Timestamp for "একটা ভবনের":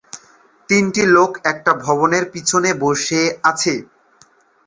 1.43-2.23